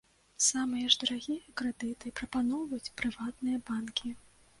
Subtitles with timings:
[0.43, 4.13] Самыя ж дарагія крэдыты прапаноўваюць прыватныя банкі.